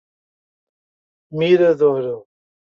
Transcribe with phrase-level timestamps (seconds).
[1.37, 2.17] Miradouro